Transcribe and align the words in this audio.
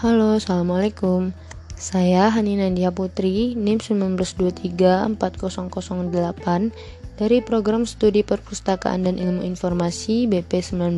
Halo, 0.00 0.40
Assalamualaikum. 0.40 1.36
Saya 1.76 2.32
Hani 2.32 2.56
Nadia 2.56 2.88
Putri, 2.88 3.52
NIM 3.52 3.84
19234008 3.84 5.12
dari 7.20 7.44
Program 7.44 7.84
Studi 7.84 8.24
Perpustakaan 8.24 9.04
dan 9.04 9.20
Ilmu 9.20 9.44
Informasi 9.44 10.24
BP 10.24 10.72
19 10.72 10.96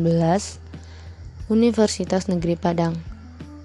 Universitas 1.51 2.31
Negeri 2.31 2.55
Padang. 2.55 2.95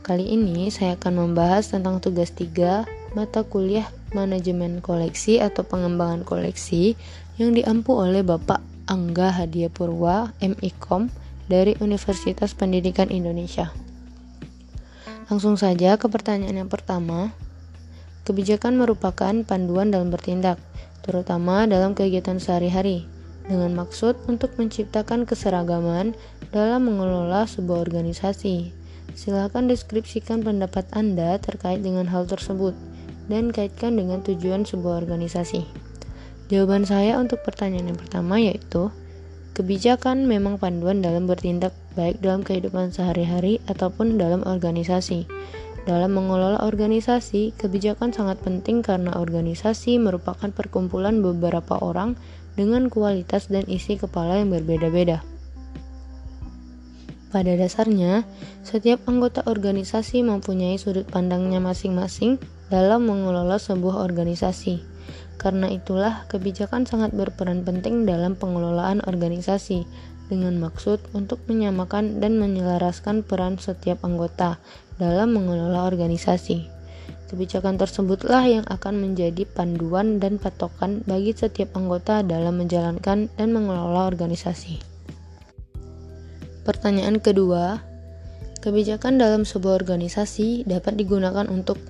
Kali 0.02 0.26
ini 0.26 0.74
saya 0.74 0.98
akan 0.98 1.30
membahas 1.30 1.70
tentang 1.70 2.02
tugas 2.02 2.34
3 2.34 3.14
mata 3.14 3.46
kuliah 3.46 3.86
Manajemen 4.10 4.82
Koleksi 4.82 5.38
atau 5.38 5.62
Pengembangan 5.62 6.26
Koleksi 6.26 6.98
yang 7.38 7.54
diampu 7.54 7.94
oleh 7.94 8.26
Bapak 8.26 8.58
Angga 8.90 9.30
Hadia 9.30 9.70
Purwa, 9.70 10.34
MIKOM 10.42 11.06
dari 11.46 11.78
Universitas 11.78 12.58
Pendidikan 12.58 13.06
Indonesia. 13.14 13.70
Langsung 15.28 15.60
saja 15.60 16.00
ke 16.00 16.08
pertanyaan 16.08 16.64
yang 16.64 16.72
pertama. 16.72 17.36
Kebijakan 18.24 18.80
merupakan 18.80 19.32
panduan 19.44 19.92
dalam 19.92 20.08
bertindak, 20.08 20.56
terutama 21.04 21.68
dalam 21.68 21.92
kegiatan 21.92 22.40
sehari-hari, 22.40 23.04
dengan 23.44 23.76
maksud 23.76 24.16
untuk 24.24 24.56
menciptakan 24.56 25.28
keseragaman 25.28 26.16
dalam 26.48 26.88
mengelola 26.88 27.44
sebuah 27.44 27.84
organisasi. 27.84 28.72
Silakan 29.12 29.68
deskripsikan 29.68 30.44
pendapat 30.44 30.88
Anda 30.96 31.36
terkait 31.40 31.84
dengan 31.84 32.08
hal 32.08 32.24
tersebut 32.24 32.72
dan 33.28 33.52
kaitkan 33.52 34.00
dengan 34.00 34.24
tujuan 34.24 34.64
sebuah 34.64 35.04
organisasi. 35.04 35.64
Jawaban 36.48 36.88
saya 36.88 37.20
untuk 37.20 37.44
pertanyaan 37.44 37.92
yang 37.92 38.00
pertama 38.00 38.40
yaitu 38.40 38.88
kebijakan 39.58 40.30
memang 40.30 40.62
panduan 40.62 41.02
dalam 41.02 41.26
bertindak 41.26 41.74
baik 41.98 42.22
dalam 42.22 42.46
kehidupan 42.46 42.94
sehari-hari 42.94 43.58
ataupun 43.66 44.14
dalam 44.14 44.46
organisasi. 44.46 45.26
Dalam 45.82 46.14
mengelola 46.14 46.62
organisasi, 46.62 47.58
kebijakan 47.58 48.14
sangat 48.14 48.38
penting 48.38 48.86
karena 48.86 49.18
organisasi 49.18 49.98
merupakan 49.98 50.54
perkumpulan 50.54 51.18
beberapa 51.18 51.74
orang 51.82 52.14
dengan 52.54 52.86
kualitas 52.86 53.50
dan 53.50 53.66
isi 53.66 53.98
kepala 53.98 54.38
yang 54.38 54.54
berbeda-beda. 54.54 55.26
Pada 57.34 57.58
dasarnya, 57.58 58.22
setiap 58.62 59.02
anggota 59.10 59.42
organisasi 59.42 60.22
mempunyai 60.22 60.78
sudut 60.78 61.04
pandangnya 61.10 61.58
masing-masing 61.58 62.38
dalam 62.70 63.10
mengelola 63.10 63.58
sebuah 63.58 64.06
organisasi. 64.06 64.97
Karena 65.38 65.70
itulah, 65.70 66.26
kebijakan 66.26 66.82
sangat 66.82 67.14
berperan 67.14 67.62
penting 67.62 68.02
dalam 68.02 68.34
pengelolaan 68.34 68.98
organisasi 69.06 69.86
dengan 70.28 70.58
maksud 70.60 70.98
untuk 71.14 71.40
menyamakan 71.46 72.18
dan 72.18 72.36
menyelaraskan 72.36 73.24
peran 73.24 73.56
setiap 73.56 74.02
anggota 74.02 74.58
dalam 74.98 75.32
mengelola 75.38 75.86
organisasi. 75.88 76.68
Kebijakan 77.28 77.76
tersebutlah 77.76 78.44
yang 78.44 78.66
akan 78.66 79.04
menjadi 79.04 79.44
panduan 79.44 80.16
dan 80.18 80.40
patokan 80.40 81.04
bagi 81.04 81.36
setiap 81.36 81.76
anggota 81.76 82.24
dalam 82.24 82.58
menjalankan 82.58 83.28
dan 83.30 83.48
mengelola 83.52 84.08
organisasi. 84.08 84.80
Pertanyaan 86.64 87.20
kedua, 87.20 87.84
kebijakan 88.64 89.20
dalam 89.20 89.46
sebuah 89.46 89.86
organisasi 89.86 90.68
dapat 90.68 91.00
digunakan 91.00 91.48
untuk 91.48 91.80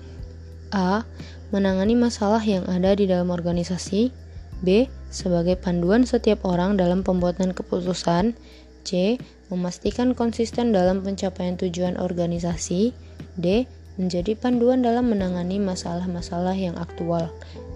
A 0.75 1.05
menangani 1.49 1.97
masalah 1.97 2.41
yang 2.45 2.65
ada 2.69 2.93
di 2.93 3.09
dalam 3.09 3.33
organisasi, 3.33 4.13
B. 4.61 4.85
sebagai 5.09 5.57
panduan 5.57 6.05
setiap 6.05 6.45
orang 6.45 6.77
dalam 6.77 7.01
pembuatan 7.01 7.55
keputusan, 7.57 8.37
C. 8.85 9.17
memastikan 9.49 10.13
konsisten 10.13 10.69
dalam 10.69 11.01
pencapaian 11.01 11.57
tujuan 11.57 11.97
organisasi, 11.97 12.93
D. 13.39 13.65
menjadi 13.97 14.37
panduan 14.37 14.85
dalam 14.85 15.09
menangani 15.09 15.57
masalah-masalah 15.57 16.53
yang 16.53 16.77
aktual, 16.77 17.33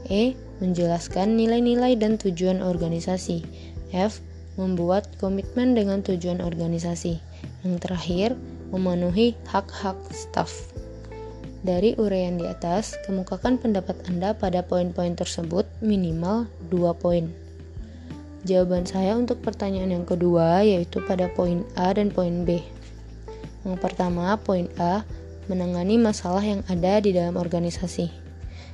E. 0.08 0.38
menjelaskan 0.62 1.34
nilai-nilai 1.34 1.98
dan 1.98 2.22
tujuan 2.22 2.62
organisasi, 2.62 3.42
F. 3.90 4.22
membuat 4.54 5.10
komitmen 5.18 5.74
dengan 5.74 6.06
tujuan 6.06 6.46
organisasi, 6.46 7.18
yang 7.66 7.82
terakhir, 7.82 8.38
memenuhi 8.70 9.34
hak-hak 9.50 9.98
staf. 10.14 10.50
Dari 11.64 11.96
uraian 11.96 12.36
di 12.36 12.44
atas, 12.44 13.00
kemukakan 13.08 13.56
pendapat 13.56 13.96
Anda 14.12 14.36
pada 14.36 14.68
poin-poin 14.68 15.16
tersebut 15.16 15.64
minimal 15.80 16.52
2 16.68 16.92
poin. 17.00 17.32
Jawaban 18.44 18.84
saya 18.84 19.16
untuk 19.16 19.40
pertanyaan 19.40 19.96
yang 19.96 20.04
kedua 20.04 20.60
yaitu 20.68 21.00
pada 21.08 21.32
poin 21.32 21.64
A 21.80 21.96
dan 21.96 22.12
poin 22.12 22.44
B. 22.44 22.60
Yang 23.64 23.80
pertama, 23.80 24.36
poin 24.36 24.68
A, 24.76 25.08
menangani 25.48 25.96
masalah 25.96 26.44
yang 26.44 26.68
ada 26.68 27.00
di 27.00 27.16
dalam 27.16 27.40
organisasi. 27.40 28.12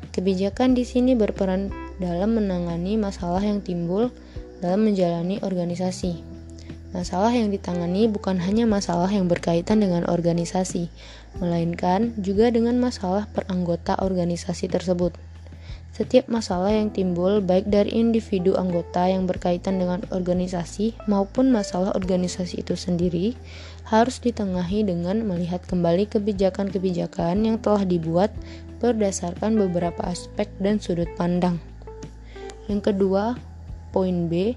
Kebijakan 0.10 0.74
di 0.74 0.82
sini 0.82 1.14
berperan 1.14 1.70
dalam 2.02 2.42
menangani 2.42 2.98
masalah 2.98 3.46
yang 3.46 3.62
timbul 3.62 4.10
dalam 4.66 4.90
menjalani 4.90 5.38
organisasi. 5.46 6.29
Masalah 6.90 7.30
yang 7.30 7.54
ditangani 7.54 8.10
bukan 8.10 8.42
hanya 8.42 8.66
masalah 8.66 9.14
yang 9.14 9.30
berkaitan 9.30 9.78
dengan 9.78 10.10
organisasi, 10.10 10.90
melainkan 11.38 12.18
juga 12.18 12.50
dengan 12.50 12.82
masalah 12.82 13.30
peranggota 13.30 13.94
organisasi 14.02 14.66
tersebut. 14.66 15.14
Setiap 15.94 16.32
masalah 16.32 16.74
yang 16.74 16.90
timbul, 16.90 17.46
baik 17.46 17.70
dari 17.70 17.94
individu 17.94 18.56
anggota 18.56 19.06
yang 19.06 19.30
berkaitan 19.30 19.78
dengan 19.78 20.02
organisasi 20.10 20.96
maupun 21.06 21.54
masalah 21.54 21.94
organisasi 21.94 22.64
itu 22.64 22.74
sendiri, 22.74 23.38
harus 23.86 24.18
ditengahi 24.18 24.88
dengan 24.88 25.22
melihat 25.28 25.60
kembali 25.68 26.10
kebijakan-kebijakan 26.10 27.44
yang 27.46 27.62
telah 27.62 27.84
dibuat 27.86 28.34
berdasarkan 28.80 29.60
beberapa 29.60 30.00
aspek 30.08 30.48
dan 30.58 30.80
sudut 30.80 31.10
pandang. 31.20 31.60
Yang 32.72 32.94
kedua, 32.96 33.36
poin 33.92 34.32
B 34.32 34.56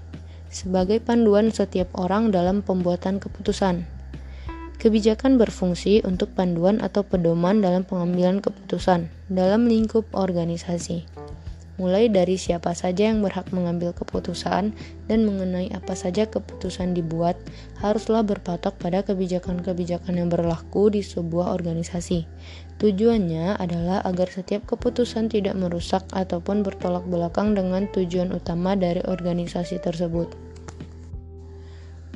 sebagai 0.53 1.01
panduan 1.01 1.49
setiap 1.49 1.89
orang 1.97 2.29
dalam 2.29 2.61
pembuatan 2.61 3.17
keputusan. 3.17 3.89
Kebijakan 4.77 5.41
berfungsi 5.41 6.05
untuk 6.05 6.31
panduan 6.37 6.77
atau 6.79 7.01
pedoman 7.01 7.59
dalam 7.59 7.81
pengambilan 7.81 8.39
keputusan 8.43 9.09
dalam 9.31 9.65
lingkup 9.65 10.05
organisasi 10.13 11.22
mulai 11.81 12.05
dari 12.05 12.37
siapa 12.37 12.77
saja 12.77 13.09
yang 13.09 13.25
berhak 13.25 13.49
mengambil 13.49 13.91
keputusan 13.97 14.77
dan 15.09 15.19
mengenai 15.25 15.73
apa 15.73 15.97
saja 15.97 16.29
keputusan 16.29 16.93
dibuat, 16.93 17.33
haruslah 17.81 18.21
berpatok 18.21 18.77
pada 18.77 19.01
kebijakan-kebijakan 19.01 20.21
yang 20.21 20.29
berlaku 20.29 20.93
di 20.93 21.01
sebuah 21.01 21.49
organisasi. 21.53 22.29
Tujuannya 22.77 23.57
adalah 23.57 24.03
agar 24.05 24.29
setiap 24.29 24.67
keputusan 24.69 25.31
tidak 25.31 25.57
merusak 25.57 26.03
ataupun 26.13 26.61
bertolak 26.61 27.05
belakang 27.09 27.57
dengan 27.57 27.89
tujuan 27.89 28.33
utama 28.35 28.77
dari 28.77 29.01
organisasi 29.05 29.81
tersebut. 29.81 30.33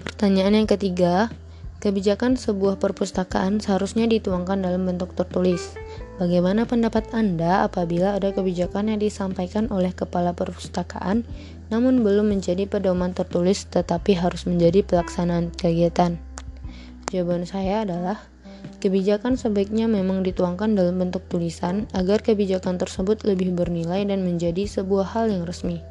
Pertanyaan 0.03 0.66
yang 0.66 0.69
ketiga, 0.69 1.29
kebijakan 1.78 2.41
sebuah 2.41 2.81
perpustakaan 2.81 3.62
seharusnya 3.62 4.09
dituangkan 4.09 4.66
dalam 4.66 4.85
bentuk 4.85 5.13
tertulis. 5.13 5.78
Bagaimana 6.17 6.66
pendapat 6.66 7.13
Anda 7.13 7.69
apabila 7.69 8.17
ada 8.17 8.33
kebijakan 8.33 8.89
yang 8.89 8.97
disampaikan 8.97 9.69
oleh 9.69 9.94
kepala 9.94 10.33
perpustakaan 10.33 11.22
namun 11.69 12.01
belum 12.01 12.33
menjadi 12.33 12.66
pedoman 12.66 13.13
tertulis 13.13 13.69
tetapi 13.69 14.17
harus 14.17 14.50
menjadi 14.50 14.81
pelaksanaan 14.81 15.53
kegiatan? 15.53 16.17
Jawaban 17.13 17.45
saya 17.45 17.85
adalah 17.85 18.17
kebijakan 18.81 19.38
sebaiknya 19.38 19.85
memang 19.85 20.25
dituangkan 20.25 20.73
dalam 20.73 20.97
bentuk 20.97 21.22
tulisan 21.29 21.85
agar 21.94 22.25
kebijakan 22.25 22.81
tersebut 22.81 23.22
lebih 23.22 23.53
bernilai 23.53 24.01
dan 24.01 24.25
menjadi 24.25 24.66
sebuah 24.66 25.13
hal 25.13 25.29
yang 25.29 25.45
resmi. 25.45 25.85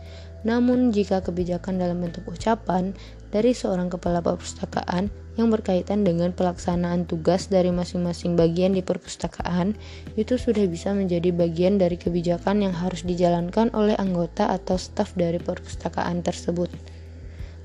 Namun, 0.47 0.95
jika 0.95 1.27
kebijakan 1.27 1.83
dalam 1.83 1.99
bentuk 1.99 2.23
ucapan 2.31 2.95
dari 3.35 3.51
seorang 3.51 3.91
kepala 3.91 4.23
perpustakaan 4.23 5.11
yang 5.35 5.51
berkaitan 5.51 6.07
dengan 6.07 6.31
pelaksanaan 6.31 7.03
tugas 7.03 7.51
dari 7.51 7.75
masing-masing 7.75 8.39
bagian 8.39 8.71
di 8.71 8.81
perpustakaan, 8.87 9.75
itu 10.15 10.39
sudah 10.39 10.63
bisa 10.71 10.95
menjadi 10.95 11.35
bagian 11.35 11.83
dari 11.83 11.99
kebijakan 11.99 12.63
yang 12.63 12.71
harus 12.79 13.03
dijalankan 13.03 13.75
oleh 13.75 13.99
anggota 13.99 14.47
atau 14.47 14.79
staf 14.79 15.19
dari 15.19 15.43
perpustakaan 15.43 16.23
tersebut. 16.23 16.71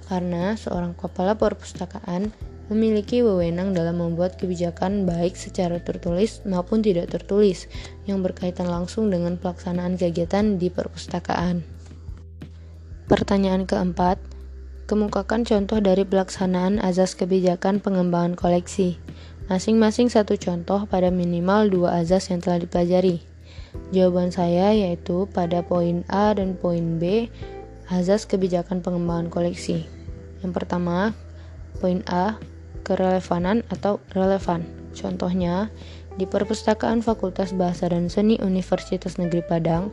Karena 0.10 0.58
seorang 0.58 0.98
kepala 0.98 1.38
perpustakaan 1.38 2.34
memiliki 2.74 3.22
wewenang 3.22 3.78
dalam 3.78 4.02
membuat 4.02 4.42
kebijakan 4.42 5.06
baik 5.06 5.38
secara 5.38 5.78
tertulis 5.78 6.42
maupun 6.50 6.82
tidak 6.82 7.14
tertulis 7.14 7.70
yang 8.10 8.26
berkaitan 8.26 8.66
langsung 8.66 9.14
dengan 9.14 9.38
pelaksanaan 9.38 10.02
kegiatan 10.02 10.58
di 10.58 10.74
perpustakaan. 10.74 11.81
Pertanyaan 13.12 13.68
keempat, 13.68 14.16
Kemukakan 14.92 15.48
contoh 15.48 15.80
dari 15.80 16.04
pelaksanaan 16.04 16.76
azas 16.84 17.16
kebijakan 17.16 17.80
pengembangan 17.80 18.36
koleksi. 18.36 19.00
Masing-masing 19.48 20.12
satu 20.12 20.36
contoh 20.36 20.84
pada 20.84 21.08
minimal 21.08 21.72
dua 21.72 22.04
azas 22.04 22.28
yang 22.28 22.44
telah 22.44 22.60
dipelajari. 22.60 23.24
Jawaban 23.96 24.36
saya 24.36 24.76
yaitu 24.76 25.32
pada 25.32 25.64
poin 25.64 26.04
A 26.12 26.36
dan 26.36 26.60
poin 26.60 27.00
B, 27.00 27.32
azas 27.88 28.28
kebijakan 28.28 28.84
pengembangan 28.84 29.32
koleksi. 29.32 29.88
Yang 30.44 30.60
pertama, 30.60 31.16
poin 31.80 32.04
A, 32.12 32.36
kerelevanan 32.84 33.64
atau 33.72 34.04
relevan. 34.12 34.68
Contohnya, 34.92 35.72
di 36.20 36.28
Perpustakaan 36.28 37.00
Fakultas 37.00 37.56
Bahasa 37.56 37.88
dan 37.88 38.12
Seni 38.12 38.36
Universitas 38.44 39.16
Negeri 39.16 39.40
Padang 39.48 39.88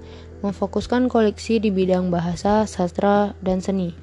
memfokuskan 0.44 1.11
koleksi 1.11 1.58
di 1.58 1.70
bidang 1.73 2.12
bahasa, 2.12 2.64
sastra, 2.64 3.35
dan 3.43 3.58
seni. 3.58 3.96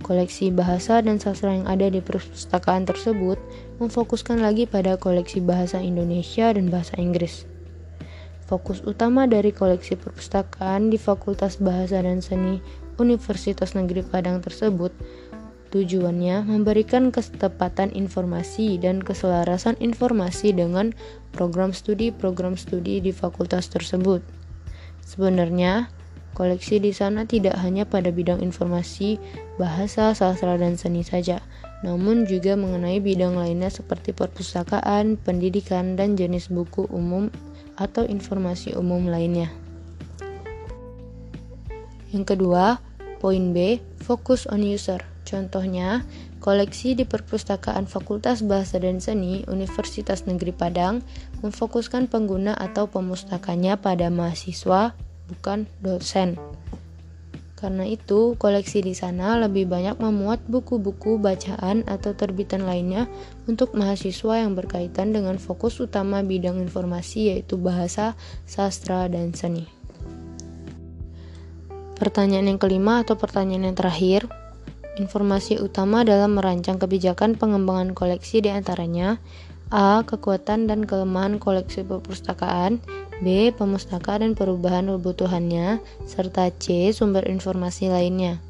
Koleksi 0.00 0.48
bahasa 0.48 1.04
dan 1.04 1.20
sastra 1.20 1.52
yang 1.52 1.68
ada 1.68 1.90
di 1.92 2.00
perpustakaan 2.00 2.88
tersebut 2.88 3.36
memfokuskan 3.78 4.40
lagi 4.40 4.64
pada 4.64 4.96
koleksi 4.96 5.44
bahasa 5.44 5.76
Indonesia 5.78 6.48
dan 6.50 6.72
bahasa 6.72 6.96
Inggris. 6.96 7.44
Fokus 8.48 8.82
utama 8.82 9.30
dari 9.30 9.54
koleksi 9.54 9.94
perpustakaan 9.94 10.90
di 10.90 10.98
Fakultas 10.98 11.60
Bahasa 11.60 12.02
dan 12.02 12.18
Seni 12.18 12.58
Universitas 12.98 13.78
Negeri 13.78 14.02
Padang 14.02 14.42
tersebut 14.42 14.90
Tujuannya 15.70 16.50
memberikan 16.50 17.14
ketepatan 17.14 17.94
informasi 17.94 18.74
dan 18.82 18.98
keselarasan 18.98 19.78
informasi 19.78 20.50
dengan 20.50 20.90
program 21.30 21.70
studi-program 21.70 22.58
studi 22.58 22.98
di 22.98 23.14
fakultas 23.14 23.70
tersebut. 23.70 24.18
Sebenarnya, 25.10 25.90
koleksi 26.38 26.78
di 26.78 26.94
sana 26.94 27.26
tidak 27.26 27.58
hanya 27.58 27.82
pada 27.82 28.14
bidang 28.14 28.38
informasi, 28.46 29.18
bahasa, 29.58 30.14
sastra, 30.14 30.54
dan 30.54 30.78
seni 30.78 31.02
saja, 31.02 31.42
namun 31.82 32.30
juga 32.30 32.54
mengenai 32.54 33.02
bidang 33.02 33.34
lainnya 33.34 33.74
seperti 33.74 34.14
perpustakaan, 34.14 35.18
pendidikan, 35.18 35.98
dan 35.98 36.14
jenis 36.14 36.46
buku 36.46 36.86
umum 36.94 37.26
atau 37.74 38.06
informasi 38.06 38.78
umum 38.78 39.10
lainnya. 39.10 39.50
Yang 42.14 42.38
kedua, 42.38 42.78
poin 43.18 43.50
B, 43.50 43.82
fokus 43.98 44.46
on 44.46 44.62
user. 44.62 45.02
Contohnya, 45.26 46.06
koleksi 46.40 46.96
di 46.96 47.04
Perpustakaan 47.04 47.84
Fakultas 47.84 48.40
Bahasa 48.40 48.80
dan 48.80 48.98
Seni 48.98 49.44
Universitas 49.46 50.24
Negeri 50.24 50.56
Padang 50.56 51.04
memfokuskan 51.44 52.08
pengguna 52.08 52.56
atau 52.56 52.88
pemustakanya 52.88 53.76
pada 53.76 54.08
mahasiswa, 54.08 54.96
bukan 55.28 55.68
dosen. 55.84 56.40
Karena 57.60 57.84
itu, 57.84 58.40
koleksi 58.40 58.80
di 58.80 58.96
sana 58.96 59.36
lebih 59.36 59.68
banyak 59.68 60.00
memuat 60.00 60.40
buku-buku 60.48 61.20
bacaan 61.20 61.84
atau 61.84 62.16
terbitan 62.16 62.64
lainnya 62.64 63.04
untuk 63.44 63.76
mahasiswa 63.76 64.40
yang 64.40 64.56
berkaitan 64.56 65.12
dengan 65.12 65.36
fokus 65.36 65.76
utama 65.76 66.24
bidang 66.24 66.56
informasi 66.56 67.36
yaitu 67.36 67.60
bahasa, 67.60 68.16
sastra, 68.48 69.12
dan 69.12 69.36
seni. 69.36 69.68
Pertanyaan 72.00 72.56
yang 72.56 72.56
kelima 72.56 73.04
atau 73.04 73.20
pertanyaan 73.20 73.68
yang 73.68 73.76
terakhir, 73.76 74.24
Informasi 75.00 75.56
utama 75.56 76.04
dalam 76.04 76.36
merancang 76.36 76.76
kebijakan 76.76 77.40
pengembangan 77.40 77.96
koleksi 77.96 78.44
di 78.44 78.52
antaranya 78.52 79.16
A. 79.72 80.04
Kekuatan 80.04 80.68
dan 80.68 80.84
kelemahan 80.84 81.40
koleksi 81.40 81.80
perpustakaan 81.88 82.84
B. 83.24 83.48
Pemustaka 83.48 84.20
dan 84.20 84.36
perubahan 84.36 84.92
kebutuhannya 84.92 85.80
serta 86.04 86.52
C. 86.60 86.92
Sumber 86.92 87.24
informasi 87.32 87.88
lainnya 87.88 88.44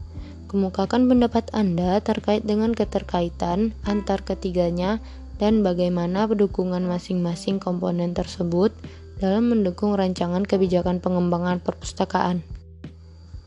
Kemukakan 0.50 1.06
pendapat 1.06 1.46
Anda 1.54 2.02
terkait 2.02 2.42
dengan 2.42 2.74
keterkaitan 2.74 3.70
antar 3.86 4.26
ketiganya 4.26 4.98
dan 5.38 5.62
bagaimana 5.62 6.26
dukungan 6.26 6.82
masing-masing 6.90 7.62
komponen 7.62 8.18
tersebut 8.18 8.74
dalam 9.22 9.54
mendukung 9.54 9.94
rancangan 9.94 10.42
kebijakan 10.42 10.98
pengembangan 10.98 11.62
perpustakaan. 11.62 12.42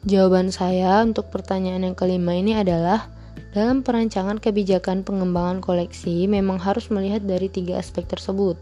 Jawaban 0.03 0.51
saya 0.51 0.99
untuk 0.99 1.31
pertanyaan 1.31 1.87
yang 1.87 1.95
kelima 1.95 2.35
ini 2.35 2.59
adalah 2.59 3.07
dalam 3.55 3.87
perancangan 3.87 4.35
kebijakan 4.35 5.07
pengembangan 5.07 5.63
koleksi 5.63 6.27
memang 6.27 6.59
harus 6.59 6.91
melihat 6.91 7.23
dari 7.23 7.47
tiga 7.47 7.79
aspek 7.79 8.03
tersebut. 8.03 8.59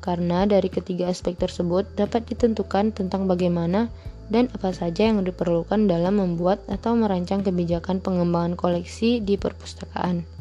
Karena 0.00 0.48
dari 0.48 0.72
ketiga 0.72 1.12
aspek 1.12 1.36
tersebut 1.36 1.84
dapat 1.92 2.24
ditentukan 2.24 2.88
tentang 2.96 3.28
bagaimana 3.28 3.92
dan 4.32 4.48
apa 4.56 4.72
saja 4.72 5.12
yang 5.12 5.20
diperlukan 5.20 5.84
dalam 5.84 6.16
membuat 6.16 6.64
atau 6.72 6.96
merancang 6.96 7.44
kebijakan 7.44 8.00
pengembangan 8.00 8.56
koleksi 8.56 9.20
di 9.20 9.36
perpustakaan. 9.36 10.31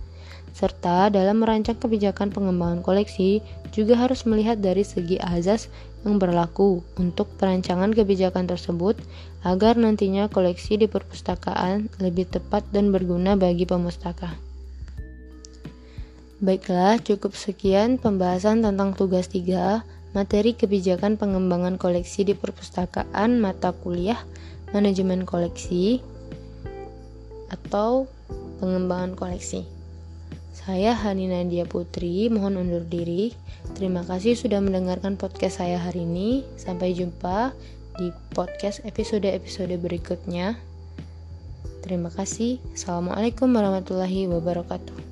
Serta 0.52 1.08
dalam 1.08 1.40
merancang 1.40 1.80
kebijakan 1.80 2.30
pengembangan 2.30 2.84
koleksi 2.84 3.40
juga 3.72 3.96
harus 3.96 4.28
melihat 4.28 4.60
dari 4.60 4.84
segi 4.84 5.16
azas 5.18 5.72
yang 6.04 6.20
berlaku 6.20 6.84
untuk 7.00 7.30
perancangan 7.40 7.96
kebijakan 7.96 8.50
tersebut 8.50 9.00
agar 9.48 9.78
nantinya 9.80 10.28
koleksi 10.28 10.76
di 10.76 10.92
perpustakaan 10.92 11.88
lebih 12.02 12.28
tepat 12.28 12.68
dan 12.76 12.92
berguna 12.92 13.40
bagi 13.40 13.64
pemustaka. 13.64 14.36
Baiklah, 16.42 16.98
cukup 16.98 17.38
sekian 17.38 18.02
pembahasan 18.02 18.66
tentang 18.66 18.98
tugas 18.98 19.30
3, 19.30 19.86
materi 20.18 20.58
kebijakan 20.58 21.16
pengembangan 21.16 21.78
koleksi 21.78 22.26
di 22.26 22.34
perpustakaan 22.34 23.38
mata 23.38 23.72
kuliah 23.72 24.18
manajemen 24.74 25.22
koleksi 25.22 26.02
atau 27.54 28.10
pengembangan 28.58 29.14
koleksi. 29.14 29.81
Saya 30.62 30.94
Hani 30.94 31.26
Nadia 31.26 31.66
Putri, 31.66 32.30
mohon 32.30 32.54
undur 32.54 32.86
diri. 32.86 33.34
Terima 33.74 34.06
kasih 34.06 34.38
sudah 34.38 34.62
mendengarkan 34.62 35.18
podcast 35.18 35.58
saya 35.58 35.82
hari 35.82 36.06
ini. 36.06 36.46
Sampai 36.54 36.94
jumpa 36.94 37.50
di 37.98 38.14
podcast 38.38 38.86
episode-episode 38.86 39.74
berikutnya. 39.82 40.62
Terima 41.82 42.14
kasih. 42.14 42.62
Assalamualaikum 42.78 43.50
warahmatullahi 43.50 44.30
wabarakatuh. 44.30 45.11